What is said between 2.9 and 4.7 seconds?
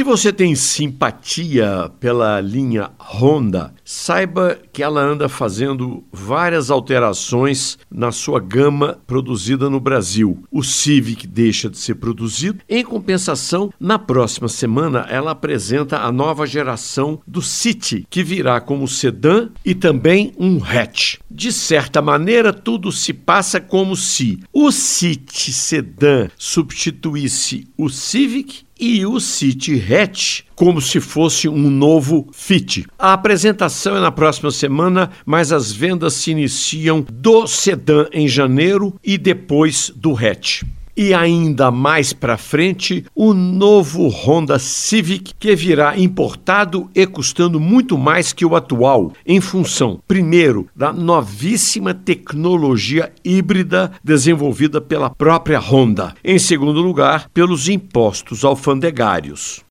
Honda, saiba